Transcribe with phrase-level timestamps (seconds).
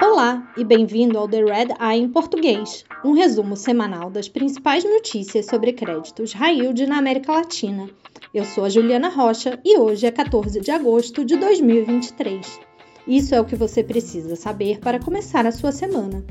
[0.00, 5.46] Olá e bem-vindo ao The Red Eye em português, um resumo semanal das principais notícias
[5.46, 7.90] sobre créditos yield na América Latina.
[8.32, 12.58] Eu sou a Juliana Rocha e hoje é 14 de agosto de 2023.
[13.06, 16.24] Isso é o que você precisa saber para começar a sua semana.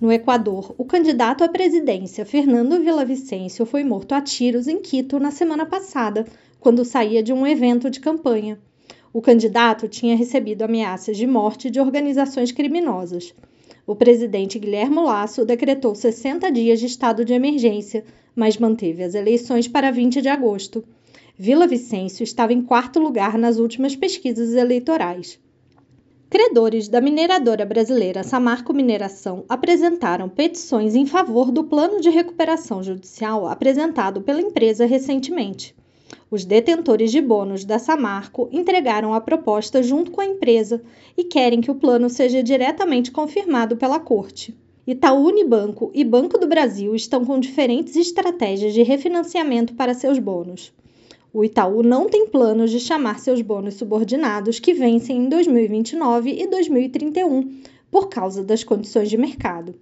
[0.00, 5.30] No Equador, o candidato à presidência Fernando Villavicencio foi morto a tiros em Quito na
[5.30, 6.24] semana passada,
[6.60, 8.58] quando saía de um evento de campanha.
[9.14, 13.34] O candidato tinha recebido ameaças de morte de organizações criminosas.
[13.86, 19.68] O presidente Guilherme Lasso decretou 60 dias de estado de emergência, mas manteve as eleições
[19.68, 20.82] para 20 de agosto.
[21.36, 25.38] Vila Vicêncio estava em quarto lugar nas últimas pesquisas eleitorais.
[26.30, 33.46] Credores da mineradora brasileira Samarco Mineração apresentaram petições em favor do plano de recuperação judicial
[33.46, 35.74] apresentado pela empresa recentemente.
[36.32, 40.82] Os detentores de bônus da Samarco entregaram a proposta junto com a empresa
[41.14, 44.56] e querem que o plano seja diretamente confirmado pela Corte.
[44.86, 50.72] Itaú Unibanco e Banco do Brasil estão com diferentes estratégias de refinanciamento para seus bônus.
[51.34, 56.46] O Itaú não tem planos de chamar seus bônus subordinados que vencem em 2029 e
[56.46, 59.74] 2031 por causa das condições de mercado.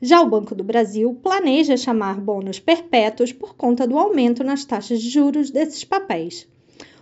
[0.00, 5.00] Já o Banco do Brasil planeja chamar bônus perpétuos por conta do aumento nas taxas
[5.00, 6.46] de juros desses papéis.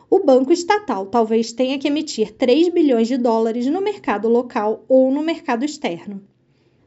[0.09, 5.11] O banco estatal talvez tenha que emitir 3 bilhões de dólares no mercado local ou
[5.11, 6.23] no mercado externo.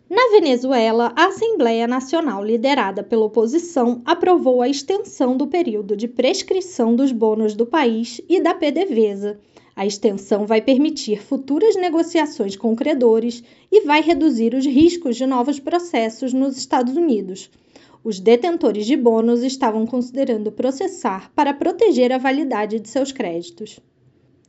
[0.10, 6.96] Na Venezuela, a Assembleia Nacional, liderada pela oposição, aprovou a extensão do período de prescrição
[6.96, 9.38] dos bônus do país e da PDVSA.
[9.78, 15.60] A extensão vai permitir futuras negociações com credores e vai reduzir os riscos de novos
[15.60, 17.48] processos nos Estados Unidos.
[18.04, 23.80] Os detentores de bônus estavam considerando processar para proteger a validade de seus créditos.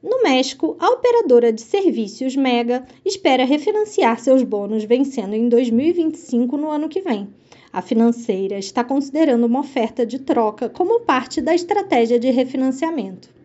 [0.03, 6.71] No México, a operadora de serviços Mega espera refinanciar seus bônus vencendo em 2025 no
[6.71, 7.29] ano que vem.
[7.71, 13.37] A financeira está considerando uma oferta de troca como parte da estratégia de refinanciamento.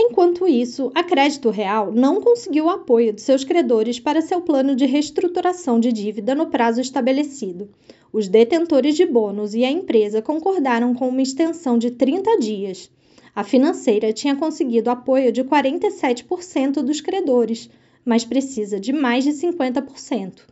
[0.00, 4.86] Enquanto isso, a Crédito Real não conseguiu apoio de seus credores para seu plano de
[4.86, 7.68] reestruturação de dívida no prazo estabelecido.
[8.12, 12.88] Os detentores de bônus e a empresa concordaram com uma extensão de 30 dias.
[13.34, 17.68] A financeira tinha conseguido apoio de 47% dos credores,
[18.04, 20.42] mas precisa de mais de 50%.